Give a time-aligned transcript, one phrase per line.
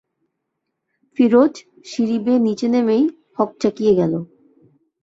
[1.17, 1.53] ফিরোজ
[1.85, 3.03] সিঁড়ি বেয়ে নিচে নেমেই
[3.37, 4.13] হকচাকিয়ে গেল!